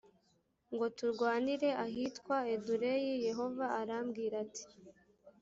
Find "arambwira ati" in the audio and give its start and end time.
3.81-4.65